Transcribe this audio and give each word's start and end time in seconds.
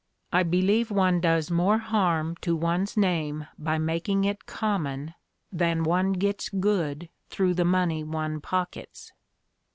I 0.33 0.41
believe 0.41 0.89
one 0.89 1.19
does 1.21 1.51
more 1.51 1.77
harm 1.77 2.35
to 2.37 2.55
one's 2.55 2.97
name 2.97 3.45
by 3.59 3.77
making 3.77 4.25
it 4.25 4.47
common 4.47 5.13
than 5.51 5.83
one 5.83 6.13
gets 6.13 6.49
good 6.49 7.09
through 7.29 7.53
the 7.53 7.65
money 7.65 8.03
one 8.03 8.41
pockets." 8.41 9.11